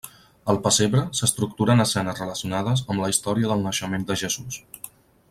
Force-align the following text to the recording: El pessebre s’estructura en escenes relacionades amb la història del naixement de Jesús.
El 0.53 0.57
pessebre 0.67 1.01
s’estructura 1.19 1.75
en 1.77 1.85
escenes 1.85 2.21
relacionades 2.23 2.83
amb 2.87 3.05
la 3.05 3.11
història 3.15 3.53
del 3.53 3.63
naixement 3.67 4.07
de 4.09 4.19
Jesús. 4.23 4.63